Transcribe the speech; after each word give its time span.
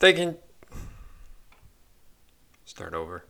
they 0.00 0.12
can 0.12 0.36
start 2.64 2.94
over. 2.94 3.24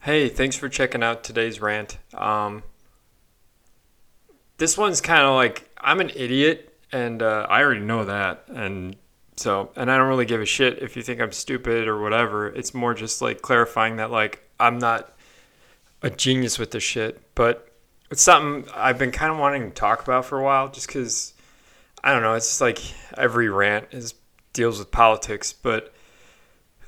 Hey, 0.00 0.28
thanks 0.28 0.56
for 0.56 0.68
checking 0.68 1.02
out 1.02 1.22
today's 1.22 1.60
rant. 1.60 1.98
Um, 2.14 2.62
this 4.56 4.78
one's 4.78 5.00
kind 5.00 5.22
of 5.22 5.34
like 5.34 5.68
I'm 5.78 6.00
an 6.00 6.10
idiot, 6.14 6.76
and 6.90 7.22
uh, 7.22 7.46
I 7.48 7.62
already 7.62 7.80
know 7.80 8.04
that, 8.06 8.44
and 8.48 8.96
so 9.36 9.70
and 9.76 9.90
I 9.90 9.98
don't 9.98 10.08
really 10.08 10.24
give 10.24 10.40
a 10.40 10.46
shit 10.46 10.82
if 10.82 10.96
you 10.96 11.02
think 11.02 11.20
I'm 11.20 11.32
stupid 11.32 11.86
or 11.86 12.00
whatever. 12.00 12.48
It's 12.48 12.74
more 12.74 12.94
just 12.94 13.20
like 13.22 13.42
clarifying 13.42 13.96
that 13.96 14.10
like 14.10 14.48
I'm 14.58 14.78
not 14.78 15.12
a 16.02 16.10
genius 16.10 16.58
with 16.58 16.72
this 16.72 16.82
shit, 16.82 17.20
but 17.34 17.68
it's 18.10 18.22
something 18.22 18.72
I've 18.74 18.98
been 18.98 19.12
kind 19.12 19.32
of 19.32 19.38
wanting 19.38 19.68
to 19.68 19.70
talk 19.70 20.02
about 20.02 20.24
for 20.24 20.38
a 20.38 20.42
while, 20.42 20.68
just 20.68 20.86
because 20.88 21.32
I 22.02 22.12
don't 22.12 22.22
know. 22.22 22.34
It's 22.34 22.48
just 22.48 22.60
like 22.60 22.80
every 23.16 23.48
rant 23.48 23.86
is 23.92 24.14
deals 24.52 24.78
with 24.78 24.90
politics, 24.90 25.52
but 25.52 25.92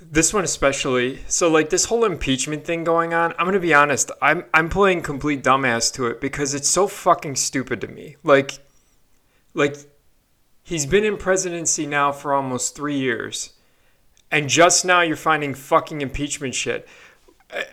this 0.01 0.33
one 0.33 0.45
especially. 0.45 1.21
So 1.29 1.51
like 1.51 1.71
this 1.71 1.87
whole 1.87 2.05
impeachment 2.05 2.65
thing 2.65 2.85
going 2.85 3.15
on, 3.15 3.35
I'm 3.39 3.47
gonna 3.47 3.61
be 3.61 3.75
honest. 3.75 4.11
I'm 4.21 4.45
I'm 4.53 4.69
playing 4.69 5.03
complete 5.03 5.43
dumbass 5.43 5.93
to 5.95 6.07
it 6.07 6.21
because 6.21 6.55
it's 6.55 6.69
so 6.69 6.87
fucking 6.87 7.37
stupid 7.37 7.81
to 7.83 7.89
me. 7.89 8.17
Like, 8.23 8.59
like 9.55 9.77
he's 10.63 10.87
been 10.87 11.05
in 11.05 11.17
presidency 11.17 11.87
now 11.87 12.13
for 12.13 12.33
almost 12.35 12.77
three 12.77 12.99
years, 12.99 13.55
and 14.31 14.49
just 14.49 14.85
now 14.85 15.01
you're 15.01 15.17
finding 15.17 15.55
fucking 15.55 16.01
impeachment 16.01 16.55
shit, 16.55 16.87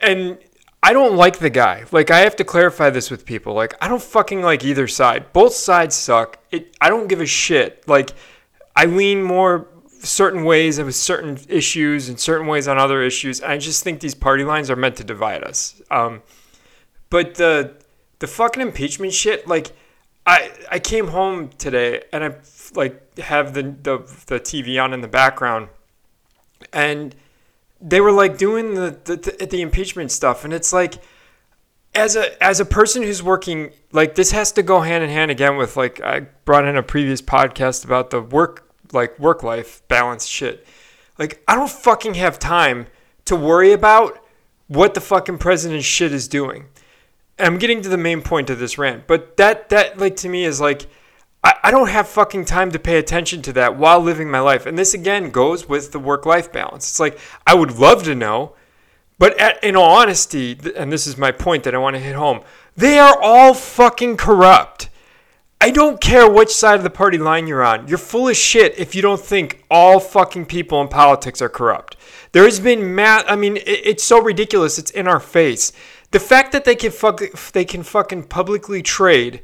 and. 0.00 0.38
I 0.84 0.92
don't 0.92 1.14
like 1.14 1.38
the 1.38 1.48
guy. 1.48 1.84
Like 1.92 2.10
I 2.10 2.18
have 2.22 2.34
to 2.34 2.44
clarify 2.44 2.90
this 2.90 3.08
with 3.08 3.24
people. 3.24 3.54
Like 3.54 3.74
I 3.80 3.86
don't 3.86 4.02
fucking 4.02 4.42
like 4.42 4.64
either 4.64 4.88
side. 4.88 5.32
Both 5.32 5.54
sides 5.54 5.94
suck. 5.94 6.40
It 6.50 6.76
I 6.80 6.88
don't 6.88 7.06
give 7.06 7.20
a 7.20 7.26
shit. 7.26 7.86
Like 7.86 8.10
I 8.74 8.86
lean 8.86 9.22
more 9.22 9.68
certain 10.02 10.44
ways 10.44 10.80
with 10.80 10.94
certain 10.94 11.38
issues 11.48 12.08
and 12.08 12.18
certain 12.18 12.46
ways 12.46 12.66
on 12.66 12.78
other 12.78 13.02
issues. 13.02 13.40
I 13.40 13.56
just 13.56 13.84
think 13.84 14.00
these 14.00 14.14
party 14.14 14.44
lines 14.44 14.70
are 14.70 14.76
meant 14.76 14.96
to 14.96 15.04
divide 15.04 15.44
us. 15.44 15.80
Um, 15.90 16.22
but 17.10 17.36
the 17.36 17.74
the 18.18 18.26
fucking 18.26 18.62
impeachment 18.62 19.12
shit, 19.12 19.46
like 19.46 19.72
I 20.26 20.50
I 20.70 20.78
came 20.78 21.08
home 21.08 21.50
today 21.58 22.02
and 22.12 22.24
I 22.24 22.34
like 22.74 23.18
have 23.18 23.54
the 23.54 23.62
the, 23.62 23.98
the 24.26 24.40
TV 24.40 24.82
on 24.82 24.92
in 24.92 25.00
the 25.00 25.08
background, 25.08 25.68
and 26.72 27.14
they 27.80 28.00
were 28.00 28.12
like 28.12 28.38
doing 28.38 28.74
the, 28.74 28.96
the 29.04 29.46
the 29.46 29.60
impeachment 29.60 30.10
stuff, 30.10 30.44
and 30.44 30.52
it's 30.52 30.72
like 30.72 30.94
as 31.94 32.16
a 32.16 32.42
as 32.42 32.60
a 32.60 32.64
person 32.64 33.02
who's 33.02 33.22
working 33.22 33.70
like 33.92 34.14
this 34.14 34.30
has 34.32 34.52
to 34.52 34.62
go 34.62 34.80
hand 34.80 35.04
in 35.04 35.10
hand 35.10 35.30
again 35.30 35.56
with 35.56 35.76
like 35.76 36.00
I 36.00 36.20
brought 36.44 36.64
in 36.64 36.76
a 36.76 36.82
previous 36.82 37.20
podcast 37.20 37.84
about 37.84 38.10
the 38.10 38.20
work 38.20 38.71
like 38.92 39.18
work 39.18 39.42
life 39.42 39.82
balance 39.88 40.26
shit. 40.26 40.66
Like 41.18 41.42
I 41.46 41.54
don't 41.54 41.70
fucking 41.70 42.14
have 42.14 42.38
time 42.38 42.86
to 43.26 43.36
worry 43.36 43.72
about 43.72 44.18
what 44.68 44.94
the 44.94 45.00
fucking 45.00 45.38
president 45.38 45.84
shit 45.84 46.12
is 46.12 46.28
doing. 46.28 46.66
And 47.38 47.46
I'm 47.46 47.58
getting 47.58 47.82
to 47.82 47.88
the 47.88 47.98
main 47.98 48.22
point 48.22 48.50
of 48.50 48.58
this 48.58 48.78
rant, 48.78 49.06
but 49.06 49.36
that 49.36 49.68
that 49.70 49.98
like 49.98 50.16
to 50.16 50.28
me 50.28 50.44
is 50.44 50.60
like 50.60 50.86
I, 51.44 51.54
I 51.64 51.70
don't 51.70 51.88
have 51.88 52.08
fucking 52.08 52.44
time 52.44 52.70
to 52.72 52.78
pay 52.78 52.98
attention 52.98 53.42
to 53.42 53.52
that 53.54 53.76
while 53.76 54.00
living 54.00 54.30
my 54.30 54.40
life. 54.40 54.66
And 54.66 54.78
this 54.78 54.94
again 54.94 55.30
goes 55.30 55.68
with 55.68 55.92
the 55.92 55.98
work 55.98 56.26
life 56.26 56.52
balance. 56.52 56.90
It's 56.90 57.00
like 57.00 57.18
I 57.46 57.54
would 57.54 57.78
love 57.78 58.04
to 58.04 58.14
know, 58.14 58.54
but 59.18 59.38
at, 59.40 59.62
in 59.62 59.76
all 59.76 59.96
honesty, 59.96 60.58
and 60.76 60.92
this 60.92 61.06
is 61.06 61.16
my 61.16 61.32
point 61.32 61.64
that 61.64 61.74
I 61.74 61.78
want 61.78 61.94
to 61.94 62.00
hit 62.00 62.14
home, 62.14 62.40
they 62.76 62.98
are 62.98 63.20
all 63.20 63.54
fucking 63.54 64.16
corrupt. 64.16 64.88
I 65.62 65.70
don't 65.70 66.00
care 66.00 66.28
which 66.28 66.50
side 66.52 66.74
of 66.74 66.82
the 66.82 66.90
party 66.90 67.18
line 67.18 67.46
you're 67.46 67.62
on. 67.62 67.86
You're 67.86 67.96
full 67.96 68.28
of 68.28 68.36
shit 68.36 68.76
if 68.80 68.96
you 68.96 69.00
don't 69.00 69.20
think 69.20 69.64
all 69.70 70.00
fucking 70.00 70.46
people 70.46 70.80
in 70.80 70.88
politics 70.88 71.40
are 71.40 71.48
corrupt. 71.48 71.96
There 72.32 72.42
has 72.42 72.58
been 72.58 72.96
math. 72.96 73.26
I 73.28 73.36
mean, 73.36 73.58
it, 73.58 73.62
it's 73.64 74.02
so 74.02 74.20
ridiculous. 74.20 74.76
It's 74.76 74.90
in 74.90 75.06
our 75.06 75.20
face. 75.20 75.70
The 76.10 76.18
fact 76.18 76.50
that 76.50 76.64
they 76.64 76.74
can 76.74 76.90
fuck, 76.90 77.20
they 77.52 77.64
can 77.64 77.84
fucking 77.84 78.24
publicly 78.24 78.82
trade, 78.82 79.42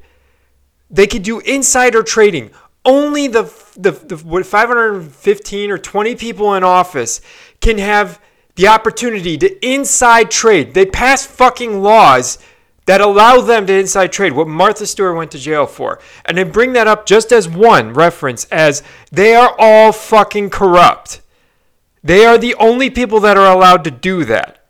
they 0.90 1.06
could 1.06 1.22
do 1.22 1.38
insider 1.38 2.02
trading. 2.02 2.50
Only 2.84 3.28
the 3.28 3.44
the, 3.76 3.92
the 3.92 4.16
what 4.16 4.44
515 4.44 5.70
or 5.70 5.78
20 5.78 6.16
people 6.16 6.52
in 6.56 6.64
office 6.64 7.20
can 7.60 7.78
have 7.78 8.20
the 8.56 8.66
opportunity 8.66 9.38
to 9.38 9.64
inside 9.64 10.32
trade. 10.32 10.74
They 10.74 10.84
pass 10.84 11.24
fucking 11.24 11.80
laws 11.80 12.38
that 12.88 13.02
allow 13.02 13.38
them 13.42 13.66
to 13.66 13.78
inside 13.78 14.10
trade, 14.10 14.32
what 14.32 14.48
Martha 14.48 14.86
Stewart 14.86 15.14
went 15.14 15.30
to 15.32 15.38
jail 15.38 15.66
for. 15.66 16.00
And 16.24 16.38
they 16.38 16.42
bring 16.42 16.72
that 16.72 16.86
up 16.86 17.04
just 17.04 17.32
as 17.32 17.46
one 17.46 17.92
reference 17.92 18.46
as 18.46 18.82
they 19.12 19.34
are 19.34 19.54
all 19.58 19.92
fucking 19.92 20.48
corrupt. 20.48 21.20
They 22.02 22.24
are 22.24 22.38
the 22.38 22.54
only 22.54 22.88
people 22.88 23.20
that 23.20 23.36
are 23.36 23.52
allowed 23.52 23.84
to 23.84 23.90
do 23.90 24.24
that. 24.24 24.64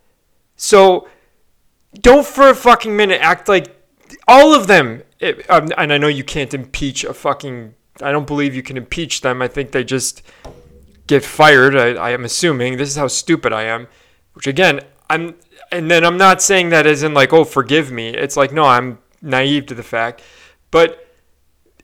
So 0.56 1.06
don't 2.00 2.26
for 2.26 2.48
a 2.48 2.56
fucking 2.56 2.96
minute 2.96 3.20
act 3.20 3.48
like 3.48 3.76
all 4.26 4.52
of 4.52 4.66
them. 4.66 5.04
It, 5.20 5.48
um, 5.48 5.68
and 5.78 5.92
I 5.92 5.96
know 5.96 6.08
you 6.08 6.24
can't 6.24 6.52
impeach 6.52 7.04
a 7.04 7.14
fucking. 7.14 7.72
I 8.02 8.10
don't 8.10 8.26
believe 8.26 8.52
you 8.52 8.64
can 8.64 8.76
impeach 8.76 9.20
them. 9.20 9.40
I 9.40 9.46
think 9.46 9.70
they 9.70 9.84
just 9.84 10.22
get 11.06 11.24
fired. 11.24 11.76
I, 11.76 11.90
I 11.94 12.10
am 12.10 12.24
assuming. 12.24 12.78
This 12.78 12.88
is 12.88 12.96
how 12.96 13.06
stupid 13.06 13.52
I 13.52 13.62
am. 13.62 13.86
Which 14.32 14.48
again, 14.48 14.80
I'm 15.08 15.36
and 15.70 15.90
then 15.90 16.04
I'm 16.04 16.16
not 16.16 16.42
saying 16.42 16.70
that 16.70 16.86
as 16.86 17.02
in 17.02 17.14
like, 17.14 17.32
oh, 17.32 17.44
forgive 17.44 17.90
me. 17.90 18.08
It's 18.08 18.36
like, 18.36 18.52
no, 18.52 18.64
I'm 18.64 18.98
naive 19.22 19.66
to 19.66 19.74
the 19.74 19.82
fact. 19.82 20.22
But 20.70 21.06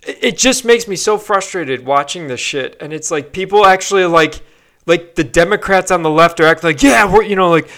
it 0.03 0.37
just 0.37 0.65
makes 0.65 0.87
me 0.87 0.97
so 0.97 1.19
frustrated 1.19 1.85
watching 1.85 2.29
this 2.29 2.41
shit. 2.41 2.77
And 2.81 2.93
it's 2.93 3.11
like 3.11 3.33
people 3.33 3.65
actually 3.65 4.05
like, 4.07 4.43
like 4.87 5.15
the 5.15 5.25
Democrats 5.25 5.91
on 5.91 6.03
the 6.03 6.11
left 6.11 6.41
are 6.41 6.47
acting 6.47 6.69
like, 6.69 6.83
yeah, 6.83 7.11
we're, 7.11 7.23
you 7.23 7.37
know, 7.37 7.51
like 7.51 7.69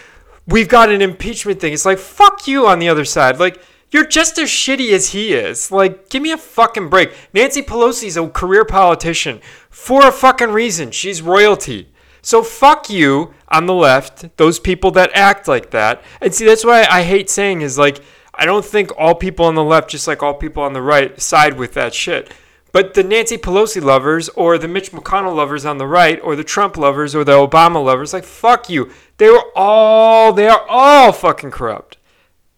we've 0.47 0.69
got 0.69 0.91
an 0.91 1.03
impeachment 1.03 1.61
thing. 1.61 1.73
It's 1.73 1.87
like, 1.87 1.99
fuck 1.99 2.47
you 2.47 2.67
on 2.67 2.79
the 2.79 2.89
other 2.89 3.05
side. 3.05 3.39
Like, 3.39 3.61
you're 3.91 4.07
just 4.07 4.39
as 4.39 4.49
shitty 4.49 4.93
as 4.93 5.11
he 5.11 5.33
is. 5.33 5.71
Like, 5.71 6.09
give 6.09 6.23
me 6.23 6.33
a 6.33 6.37
fucking 6.37 6.89
break. 6.89 7.13
Nancy 7.33 7.63
Pelosi's 7.63 8.17
a 8.17 8.29
career 8.29 8.65
politician 8.65 9.41
for 9.71 10.07
a 10.07 10.13
fucking 10.13 10.51
reason. 10.51 10.91
She's 10.91 11.23
royalty. 11.23 11.93
So 12.27 12.43
fuck 12.43 12.91
you 12.91 13.35
on 13.47 13.67
the 13.67 13.73
left, 13.73 14.37
those 14.37 14.59
people 14.59 14.91
that 14.91 15.13
act 15.15 15.47
like 15.47 15.71
that. 15.71 16.03
And 16.21 16.35
see, 16.35 16.45
that's 16.45 16.65
why 16.65 16.85
I 16.85 17.05
hate 17.05 17.31
saying 17.31 17.61
is 17.61 17.79
like, 17.79 18.01
I 18.35 18.45
don't 18.45 18.65
think 18.65 18.91
all 18.99 19.15
people 19.15 19.45
on 19.47 19.55
the 19.55 19.63
left, 19.63 19.91
just 19.91 20.09
like 20.09 20.25
all 20.25 20.35
people 20.35 20.65
on 20.65 20.73
the 20.73 20.83
right, 20.83 21.21
side 21.23 21.57
with 21.57 21.75
that 21.75 21.95
shit. 21.95 22.35
But 22.73 22.95
the 22.95 23.05
Nancy 23.05 23.39
Pelosi 23.39 23.81
lovers, 23.81 24.29
or 24.31 24.59
the 24.59 24.67
Mitch 24.67 24.91
McConnell 24.91 25.37
lovers 25.37 25.65
on 25.65 25.79
the 25.79 25.87
right, 25.87 26.19
or 26.21 26.35
the 26.35 26.43
Trump 26.43 26.77
lovers, 26.77 27.15
or 27.15 27.23
the 27.23 27.31
Obama 27.31 27.83
lovers, 27.83 28.13
like, 28.13 28.25
fuck 28.25 28.69
you. 28.69 28.91
They 29.19 29.31
were 29.31 29.45
all, 29.55 30.33
they 30.33 30.49
are 30.49 30.67
all 30.69 31.13
fucking 31.13 31.53
corrupt. 31.53 31.97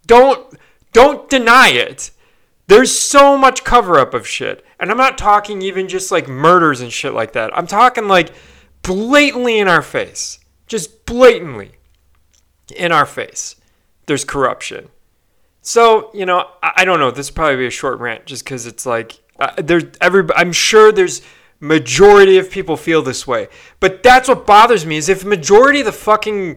Don't, 0.07 0.57
don't 0.95 1.29
deny 1.29 1.69
it. 1.69 2.11
There's 2.69 2.99
so 2.99 3.37
much 3.37 3.65
cover 3.65 3.99
up 3.99 4.15
of 4.15 4.27
shit. 4.27 4.65
And 4.81 4.91
I'm 4.91 4.97
not 4.97 5.19
talking 5.19 5.61
even 5.61 5.89
just 5.89 6.11
like 6.11 6.27
murders 6.27 6.81
and 6.81 6.91
shit 6.91 7.13
like 7.13 7.33
that. 7.35 7.55
I'm 7.55 7.67
talking 7.67 8.09
like, 8.09 8.33
blatantly 8.89 9.59
in 9.59 9.69
our 9.69 9.83
face, 9.83 10.41
just 10.67 11.05
blatantly 11.05 11.73
in 12.75 12.91
our 12.91 13.05
face, 13.05 13.55
there's 14.07 14.25
corruption. 14.25 14.89
So, 15.61 16.11
you 16.15 16.25
know, 16.25 16.49
I, 16.63 16.73
I 16.79 16.85
don't 16.87 16.99
know. 16.99 17.11
This 17.11 17.31
probably 17.31 17.57
be 17.57 17.67
a 17.67 17.71
short 17.71 18.01
rant 18.01 18.25
just 18.25 18.45
because 18.45 18.65
it's 18.65 18.87
like, 18.87 19.21
uh, 19.39 19.53
there's 19.59 19.85
every, 20.01 20.27
I'm 20.35 20.53
sure 20.53 20.91
there's 20.91 21.21
majority 21.61 22.39
of 22.39 22.51
people 22.51 22.79
feel 22.79 23.03
this 23.03 23.27
way. 23.27 23.49
But 23.79 24.03
that's 24.03 24.27
what 24.27 24.47
bothers 24.47 24.87
me 24.87 24.97
is 24.97 25.11
if 25.11 25.23
majority 25.23 25.81
of 25.81 25.87
the 25.87 25.93
fucking 25.93 26.57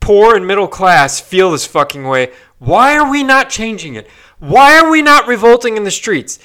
poor 0.00 0.36
and 0.36 0.46
middle 0.46 0.68
class 0.68 1.18
feel 1.18 1.50
this 1.50 1.66
fucking 1.66 2.04
way, 2.04 2.30
why 2.58 2.94
are 2.94 3.10
we 3.10 3.22
not 3.22 3.48
changing 3.48 3.94
it? 3.94 4.06
Why 4.38 4.78
are 4.78 4.90
we 4.90 5.00
not 5.00 5.26
revolting 5.26 5.78
in 5.78 5.84
the 5.84 5.90
streets? 5.90 6.38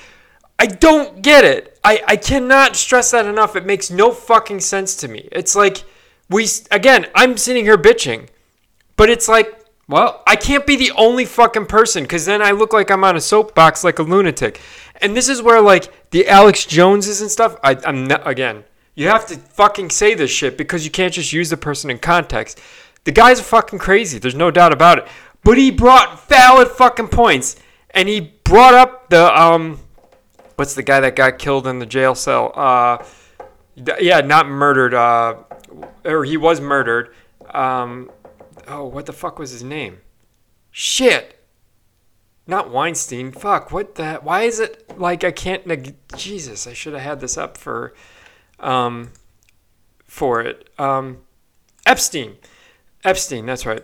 I 0.59 0.65
don't 0.65 1.21
get 1.21 1.45
it. 1.45 1.79
I, 1.83 2.03
I 2.05 2.15
cannot 2.17 2.75
stress 2.75 3.11
that 3.11 3.25
enough. 3.25 3.55
It 3.55 3.65
makes 3.65 3.89
no 3.89 4.11
fucking 4.11 4.59
sense 4.59 4.93
to 4.97 5.07
me. 5.07 5.29
It's 5.31 5.55
like 5.55 5.85
we 6.29 6.47
again, 6.69 7.07
I'm 7.15 7.37
sitting 7.37 7.63
here 7.63 7.77
bitching. 7.77 8.27
But 8.97 9.09
it's 9.09 9.29
like, 9.29 9.65
well, 9.87 10.21
I 10.27 10.35
can't 10.35 10.67
be 10.67 10.75
the 10.75 10.91
only 10.91 11.23
fucking 11.23 11.67
person 11.67 12.05
cuz 12.05 12.25
then 12.25 12.41
I 12.41 12.51
look 12.51 12.73
like 12.73 12.91
I'm 12.91 13.05
on 13.05 13.15
a 13.15 13.21
soapbox 13.21 13.85
like 13.85 13.99
a 13.99 14.03
lunatic. 14.03 14.59
And 15.01 15.15
this 15.15 15.29
is 15.29 15.41
where 15.41 15.61
like 15.61 16.11
the 16.11 16.27
Alex 16.27 16.65
Joneses 16.65 17.21
and 17.21 17.31
stuff, 17.31 17.55
I 17.63 17.77
I'm 17.85 18.05
not, 18.05 18.27
again, 18.27 18.65
you 18.95 19.07
have 19.07 19.25
to 19.27 19.37
fucking 19.37 19.91
say 19.91 20.13
this 20.13 20.29
shit 20.29 20.57
because 20.57 20.83
you 20.83 20.91
can't 20.91 21.13
just 21.13 21.31
use 21.31 21.49
the 21.49 21.55
person 21.55 21.89
in 21.89 21.99
context. 21.99 22.59
The 23.05 23.13
guy's 23.13 23.39
fucking 23.39 23.79
crazy. 23.79 24.19
There's 24.19 24.35
no 24.35 24.51
doubt 24.51 24.73
about 24.73 24.97
it. 24.97 25.07
But 25.41 25.57
he 25.57 25.71
brought 25.71 26.27
valid 26.27 26.67
fucking 26.67 27.07
points 27.07 27.55
and 27.91 28.09
he 28.09 28.33
brought 28.43 28.73
up 28.73 29.09
the 29.09 29.41
um 29.41 29.79
what's 30.59 30.75
the 30.75 30.83
guy 30.83 30.99
that 30.99 31.15
got 31.15 31.39
killed 31.39 31.65
in 31.65 31.79
the 31.79 31.85
jail 31.85 32.13
cell? 32.13 32.51
Uh, 32.53 33.03
yeah, 34.01 34.19
not 34.19 34.47
murdered. 34.49 34.93
Uh, 34.93 35.37
or 36.03 36.25
he 36.25 36.35
was 36.35 36.59
murdered. 36.59 37.15
Um, 37.49 38.11
oh, 38.67 38.85
what 38.85 39.05
the 39.05 39.13
fuck 39.13 39.39
was 39.39 39.51
his 39.51 39.63
name? 39.63 40.01
Shit. 40.69 41.41
Not 42.45 42.71
Weinstein. 42.71 43.31
Fuck. 43.31 43.71
What 43.71 43.95
the? 43.95 44.15
Why 44.15 44.41
is 44.41 44.59
it 44.59 44.99
like 44.99 45.23
I 45.23 45.31
can't? 45.31 45.65
Neg- 45.65 45.95
Jesus, 46.17 46.67
I 46.67 46.73
should 46.73 46.93
have 46.93 47.03
had 47.03 47.19
this 47.21 47.37
up 47.37 47.57
for. 47.57 47.93
Um, 48.59 49.11
for 50.05 50.41
it. 50.41 50.69
Um, 50.77 51.19
Epstein. 51.85 52.35
Epstein, 53.05 53.45
that's 53.45 53.65
right. 53.65 53.83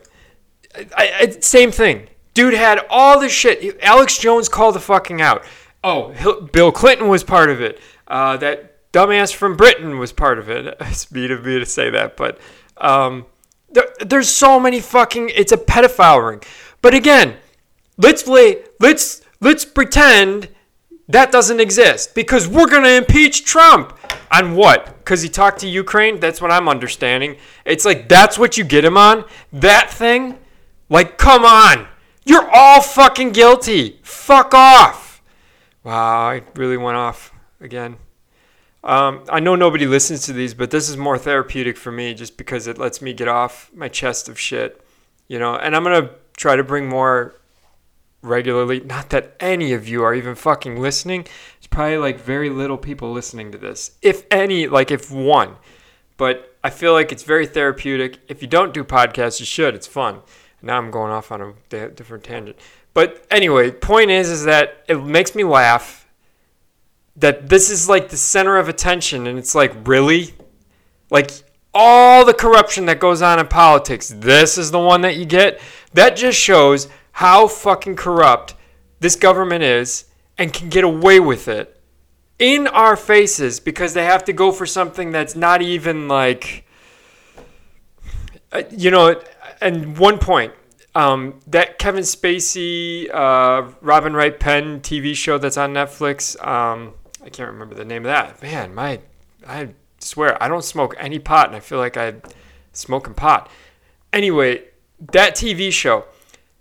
I, 0.97 1.11
I, 1.21 1.29
same 1.39 1.71
thing. 1.71 2.09
Dude 2.33 2.53
had 2.53 2.85
all 2.89 3.21
this 3.21 3.31
shit. 3.31 3.79
Alex 3.81 4.17
Jones 4.17 4.49
called 4.49 4.75
the 4.75 4.81
fucking 4.81 5.21
out. 5.21 5.45
Oh, 5.85 6.41
Bill 6.51 6.71
Clinton 6.71 7.09
was 7.09 7.23
part 7.23 7.51
of 7.51 7.61
it. 7.61 7.79
Uh, 8.07 8.37
that 8.37 8.91
dumbass 8.91 9.31
from 9.31 9.55
Britain 9.55 9.99
was 9.99 10.11
part 10.11 10.39
of 10.39 10.49
it. 10.49 10.75
It's 10.81 11.11
me 11.11 11.27
to 11.27 11.37
me 11.37 11.59
to 11.59 11.65
say 11.65 11.91
that, 11.91 12.17
but 12.17 12.39
um, 12.77 13.27
there, 13.69 13.87
there's 13.99 14.27
so 14.27 14.59
many 14.59 14.79
fucking. 14.79 15.29
It's 15.35 15.51
a 15.51 15.57
pedophile 15.57 16.27
ring. 16.27 16.41
But 16.81 16.95
again, 16.95 17.35
let's 17.97 18.27
lay, 18.27 18.63
let's 18.79 19.21
let's 19.41 19.63
pretend 19.63 20.49
that 21.07 21.31
doesn't 21.31 21.59
exist 21.59 22.15
because 22.15 22.47
we're 22.47 22.67
gonna 22.67 22.89
impeach 22.89 23.45
Trump 23.45 23.95
on 24.31 24.55
what? 24.55 24.87
Because 24.97 25.21
he 25.21 25.29
talked 25.29 25.59
to 25.59 25.67
Ukraine. 25.67 26.19
That's 26.19 26.41
what 26.41 26.49
I'm 26.49 26.67
understanding. 26.67 27.37
It's 27.63 27.85
like 27.85 28.09
that's 28.09 28.39
what 28.39 28.57
you 28.57 28.63
get 28.63 28.83
him 28.83 28.97
on. 28.97 29.23
That 29.53 29.91
thing. 29.91 30.39
Like, 30.89 31.19
come 31.19 31.45
on. 31.45 31.87
You're 32.25 32.49
all 32.51 32.81
fucking 32.81 33.31
guilty. 33.33 33.99
Fuck 34.01 34.55
off. 34.55 35.04
Wow, 35.85 36.29
I 36.29 36.41
really 36.55 36.77
went 36.77 36.97
off 36.97 37.31
again. 37.61 37.97
Um, 38.83 39.23
I 39.29 39.39
know 39.39 39.55
nobody 39.55 39.85
listens 39.85 40.25
to 40.25 40.33
these, 40.33 40.55
but 40.55 40.71
this 40.71 40.89
is 40.89 40.97
more 40.97 41.19
therapeutic 41.19 41.77
for 41.77 41.91
me 41.91 42.15
just 42.15 42.37
because 42.37 42.65
it 42.65 42.79
lets 42.79 43.03
me 43.03 43.13
get 43.13 43.27
off 43.27 43.69
my 43.71 43.87
chest 43.87 44.27
of 44.27 44.39
shit, 44.39 44.83
you 45.27 45.37
know. 45.37 45.55
And 45.55 45.75
I'm 45.75 45.83
gonna 45.83 46.09
try 46.37 46.55
to 46.55 46.63
bring 46.63 46.89
more 46.89 47.35
regularly. 48.23 48.79
Not 48.79 49.11
that 49.11 49.35
any 49.39 49.73
of 49.73 49.87
you 49.87 50.03
are 50.03 50.15
even 50.15 50.33
fucking 50.33 50.81
listening. 50.81 51.27
It's 51.59 51.67
probably 51.67 51.97
like 51.97 52.19
very 52.19 52.49
little 52.49 52.79
people 52.79 53.11
listening 53.11 53.51
to 53.51 53.57
this, 53.59 53.91
if 54.01 54.25
any, 54.31 54.67
like 54.67 54.89
if 54.89 55.11
one. 55.11 55.55
But 56.17 56.57
I 56.63 56.71
feel 56.71 56.93
like 56.93 57.11
it's 57.11 57.21
very 57.21 57.45
therapeutic. 57.45 58.17
If 58.27 58.41
you 58.41 58.47
don't 58.47 58.73
do 58.73 58.83
podcasts, 58.83 59.39
you 59.39 59.45
should. 59.45 59.75
It's 59.75 59.85
fun. 59.85 60.21
Now 60.63 60.77
I'm 60.77 60.89
going 60.89 61.11
off 61.11 61.31
on 61.31 61.41
a 61.41 61.89
different 61.89 62.23
tangent. 62.23 62.57
But 62.95 63.27
anyway, 63.29 63.71
point 63.71 64.09
is, 64.09 64.29
is 64.29 64.45
that 64.45 64.83
it 64.87 65.03
makes 65.03 65.35
me 65.35 65.43
laugh 65.43 66.07
that 67.17 67.49
this 67.49 67.69
is 67.69 67.87
like 67.87 68.09
the 68.09 68.17
center 68.17 68.57
of 68.57 68.69
attention, 68.69 69.27
and 69.27 69.37
it's 69.37 69.53
like 69.53 69.73
really, 69.85 70.33
like 71.11 71.29
all 71.73 72.25
the 72.25 72.33
corruption 72.33 72.85
that 72.85 73.01
goes 73.01 73.21
on 73.21 73.37
in 73.37 73.47
politics. 73.47 74.07
This 74.15 74.57
is 74.57 74.71
the 74.71 74.79
one 74.79 75.01
that 75.01 75.17
you 75.17 75.25
get. 75.25 75.59
That 75.93 76.15
just 76.15 76.39
shows 76.39 76.87
how 77.11 77.47
fucking 77.47 77.97
corrupt 77.97 78.55
this 79.01 79.17
government 79.17 79.63
is 79.63 80.05
and 80.37 80.53
can 80.53 80.69
get 80.69 80.85
away 80.85 81.19
with 81.19 81.49
it 81.49 81.79
in 82.39 82.65
our 82.67 82.95
faces 82.95 83.59
because 83.59 83.93
they 83.93 84.05
have 84.05 84.23
to 84.23 84.33
go 84.33 84.53
for 84.53 84.65
something 84.65 85.11
that's 85.11 85.35
not 85.35 85.61
even 85.61 86.07
like, 86.07 86.65
uh, 88.53 88.63
you 88.71 88.89
know 88.89 89.21
and 89.59 89.97
one 89.97 90.17
point, 90.17 90.53
um, 90.95 91.41
that 91.47 91.77
Kevin 91.77 92.03
Spacey, 92.03 93.13
uh, 93.13 93.69
Robin 93.81 94.13
Wright 94.13 94.39
Penn 94.39 94.79
TV 94.79 95.13
show 95.13 95.37
that's 95.37 95.57
on 95.57 95.73
Netflix. 95.73 96.41
Um, 96.45 96.93
I 97.23 97.29
can't 97.29 97.51
remember 97.51 97.75
the 97.75 97.85
name 97.85 98.05
of 98.05 98.09
that. 98.09 98.41
Man, 98.41 98.73
my, 98.73 99.01
I 99.45 99.69
swear 99.99 100.41
I 100.41 100.47
don't 100.47 100.63
smoke 100.63 100.95
any 100.97 101.19
pot, 101.19 101.47
and 101.47 101.55
I 101.55 101.59
feel 101.59 101.79
like 101.79 101.97
I'm 101.97 102.21
smoking 102.71 103.13
pot. 103.13 103.51
Anyway, 104.13 104.63
that 105.11 105.35
TV 105.35 105.71
show, 105.71 106.05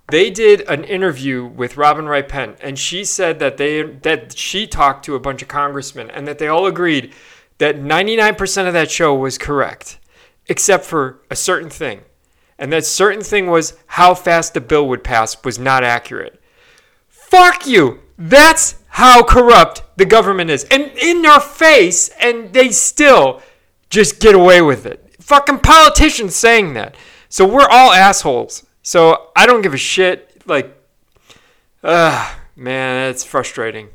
they 0.08 0.30
did 0.30 0.62
an 0.62 0.82
interview 0.82 1.46
with 1.46 1.76
Robin 1.76 2.06
Wright 2.06 2.28
Penn, 2.28 2.56
and 2.60 2.76
she 2.76 3.04
said 3.04 3.38
that 3.38 3.56
they 3.56 3.82
that 3.82 4.36
she 4.36 4.66
talked 4.66 5.04
to 5.04 5.14
a 5.14 5.20
bunch 5.20 5.42
of 5.42 5.48
congressmen, 5.48 6.10
and 6.10 6.26
that 6.26 6.38
they 6.38 6.48
all 6.48 6.66
agreed 6.66 7.14
that 7.58 7.76
99% 7.76 8.66
of 8.66 8.72
that 8.72 8.90
show 8.90 9.14
was 9.14 9.38
correct, 9.38 10.00
except 10.48 10.84
for 10.84 11.20
a 11.30 11.36
certain 11.36 11.70
thing 11.70 12.00
and 12.58 12.72
that 12.72 12.84
certain 12.84 13.22
thing 13.22 13.46
was 13.46 13.76
how 13.86 14.14
fast 14.14 14.54
the 14.54 14.60
bill 14.60 14.88
would 14.88 15.04
pass 15.04 15.42
was 15.44 15.58
not 15.58 15.84
accurate. 15.84 16.40
Fuck 17.08 17.66
you! 17.66 18.00
That's 18.16 18.76
how 18.88 19.24
corrupt 19.24 19.82
the 19.96 20.04
government 20.04 20.50
is. 20.50 20.64
And 20.64 20.92
in 20.96 21.22
their 21.22 21.40
face, 21.40 22.08
and 22.20 22.52
they 22.52 22.70
still 22.70 23.42
just 23.90 24.20
get 24.20 24.34
away 24.34 24.62
with 24.62 24.86
it. 24.86 25.16
Fucking 25.20 25.60
politicians 25.60 26.36
saying 26.36 26.74
that. 26.74 26.94
So 27.28 27.46
we're 27.46 27.68
all 27.68 27.92
assholes. 27.92 28.64
So 28.82 29.30
I 29.34 29.46
don't 29.46 29.62
give 29.62 29.74
a 29.74 29.78
shit. 29.78 30.42
Like, 30.46 30.76
ah, 31.82 32.38
man, 32.54 33.10
it's 33.10 33.24
frustrating. 33.24 33.88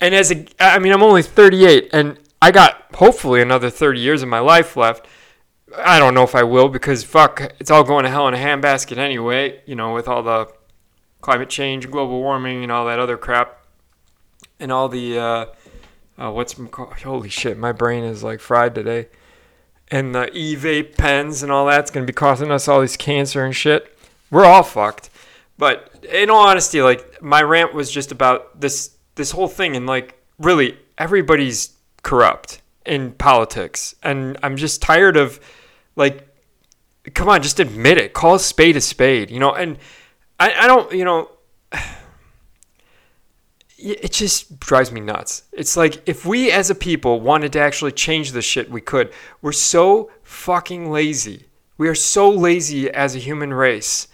And 0.00 0.14
as 0.14 0.30
a, 0.30 0.46
I 0.58 0.78
mean, 0.78 0.92
I'm 0.92 1.02
only 1.02 1.22
38, 1.22 1.90
and 1.92 2.18
I 2.40 2.50
got 2.50 2.86
hopefully 2.94 3.42
another 3.42 3.70
30 3.70 4.00
years 4.00 4.22
of 4.22 4.28
my 4.28 4.38
life 4.38 4.76
left. 4.76 5.06
I 5.78 5.98
don't 5.98 6.14
know 6.14 6.22
if 6.22 6.34
I 6.34 6.42
will 6.42 6.68
because 6.68 7.04
fuck, 7.04 7.52
it's 7.58 7.70
all 7.70 7.84
going 7.84 8.04
to 8.04 8.10
hell 8.10 8.28
in 8.28 8.34
a 8.34 8.38
handbasket 8.38 8.96
anyway. 8.96 9.60
You 9.66 9.74
know, 9.74 9.94
with 9.94 10.08
all 10.08 10.22
the 10.22 10.52
climate 11.20 11.50
change, 11.50 11.90
global 11.90 12.20
warming, 12.20 12.62
and 12.62 12.72
all 12.72 12.86
that 12.86 12.98
other 12.98 13.16
crap, 13.16 13.64
and 14.58 14.72
all 14.72 14.88
the 14.88 15.18
uh, 15.18 15.46
uh, 16.18 16.30
what's 16.30 16.54
holy 16.54 17.28
shit, 17.28 17.58
my 17.58 17.72
brain 17.72 18.04
is 18.04 18.22
like 18.22 18.40
fried 18.40 18.74
today. 18.74 19.08
And 19.88 20.14
the 20.14 20.36
e-vape 20.36 20.96
pens 20.96 21.44
and 21.44 21.52
all 21.52 21.66
that's 21.66 21.90
gonna 21.90 22.06
be 22.06 22.12
causing 22.12 22.50
us 22.50 22.66
all 22.66 22.80
this 22.80 22.96
cancer 22.96 23.44
and 23.44 23.54
shit. 23.54 23.96
We're 24.30 24.44
all 24.44 24.64
fucked. 24.64 25.10
But 25.58 26.04
in 26.12 26.28
all 26.28 26.46
honesty, 26.46 26.82
like 26.82 27.22
my 27.22 27.42
rant 27.42 27.72
was 27.72 27.90
just 27.90 28.12
about 28.12 28.60
this 28.60 28.96
this 29.14 29.30
whole 29.30 29.48
thing, 29.48 29.76
and 29.76 29.86
like 29.86 30.20
really 30.38 30.78
everybody's 30.98 31.74
corrupt 32.02 32.60
in 32.84 33.12
politics, 33.12 33.94
and 34.02 34.36
I'm 34.42 34.56
just 34.56 34.82
tired 34.82 35.16
of 35.16 35.40
like, 35.96 36.28
come 37.14 37.28
on, 37.28 37.42
just 37.42 37.58
admit 37.60 37.98
it. 37.98 38.12
Call 38.12 38.34
a 38.36 38.40
spade 38.40 38.76
a 38.76 38.80
spade, 38.80 39.30
you 39.30 39.40
know. 39.40 39.52
And 39.52 39.78
I, 40.38 40.52
I 40.52 40.66
don't, 40.66 40.92
you 40.92 41.04
know, 41.04 41.30
it 43.78 44.12
just 44.12 44.60
drives 44.60 44.92
me 44.92 45.00
nuts. 45.00 45.44
It's 45.52 45.76
like 45.76 46.02
if 46.08 46.24
we 46.24 46.50
as 46.50 46.70
a 46.70 46.74
people 46.74 47.20
wanted 47.20 47.52
to 47.54 47.60
actually 47.60 47.92
change 47.92 48.32
the 48.32 48.42
shit, 48.42 48.70
we 48.70 48.80
could. 48.80 49.12
We're 49.42 49.52
so 49.52 50.10
fucking 50.22 50.90
lazy. 50.90 51.46
We 51.78 51.88
are 51.88 51.94
so 51.94 52.30
lazy 52.30 52.90
as 52.90 53.14
a 53.14 53.18
human 53.18 53.52
race 53.52 54.08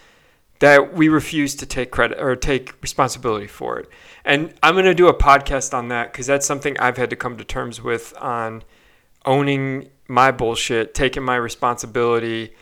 that 0.58 0.94
we 0.94 1.08
refuse 1.08 1.56
to 1.56 1.66
take 1.66 1.90
credit 1.90 2.20
or 2.20 2.36
take 2.36 2.80
responsibility 2.82 3.48
for 3.48 3.80
it. 3.80 3.88
And 4.24 4.54
I'm 4.62 4.74
going 4.74 4.84
to 4.84 4.94
do 4.94 5.08
a 5.08 5.14
podcast 5.14 5.74
on 5.74 5.88
that 5.88 6.12
because 6.12 6.26
that's 6.26 6.46
something 6.46 6.78
I've 6.78 6.96
had 6.96 7.10
to 7.10 7.16
come 7.16 7.36
to 7.36 7.44
terms 7.44 7.82
with 7.82 8.14
on 8.20 8.62
owning 9.24 9.90
my 10.08 10.30
bullshit, 10.30 10.94
taking 10.94 11.22
my 11.22 11.36
responsibility 11.36 12.54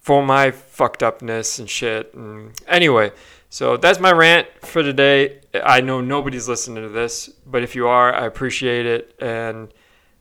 for 0.00 0.24
my 0.24 0.50
fucked 0.50 1.02
upness 1.02 1.58
and 1.58 1.68
shit. 1.68 2.14
And 2.14 2.52
anyway, 2.66 3.12
so 3.50 3.76
that's 3.76 4.00
my 4.00 4.12
rant 4.12 4.46
for 4.62 4.82
today. 4.82 5.40
I 5.64 5.80
know 5.80 6.00
nobody's 6.00 6.48
listening 6.48 6.82
to 6.82 6.88
this, 6.88 7.28
but 7.46 7.62
if 7.62 7.74
you 7.74 7.86
are, 7.86 8.14
I 8.14 8.26
appreciate 8.26 8.86
it. 8.86 9.14
And 9.20 9.72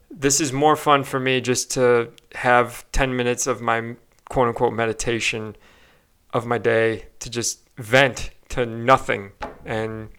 this 0.10 0.42
is 0.42 0.52
more 0.52 0.76
fun 0.76 1.04
for 1.04 1.20
me 1.20 1.42
just 1.42 1.72
to 1.72 2.12
have 2.36 2.86
10 2.92 3.16
minutes 3.16 3.48
of 3.48 3.62
my 3.62 3.96
quote 4.30 4.48
unquote 4.48 4.74
meditation 4.74 5.56
of 6.34 6.46
my 6.46 6.58
day 6.58 7.06
to 7.20 7.30
just 7.30 7.70
vent 7.78 8.32
to 8.50 8.66
nothing. 8.66 9.32
And, 9.66 10.10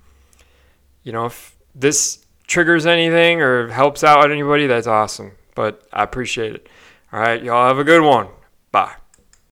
you 1.02 1.12
know, 1.12 1.26
if 1.26 1.56
this 1.74 2.26
triggers 2.46 2.86
anything 2.86 3.40
or 3.40 3.68
helps 3.68 4.04
out 4.04 4.30
anybody, 4.30 4.66
that's 4.66 4.86
awesome 4.86 5.32
but 5.54 5.86
I 5.92 6.02
appreciate 6.02 6.54
it. 6.54 6.68
All 7.12 7.20
right, 7.20 7.42
y'all 7.42 7.68
have 7.68 7.78
a 7.78 7.84
good 7.84 8.02
one. 8.02 8.28
Bye. 8.70 9.01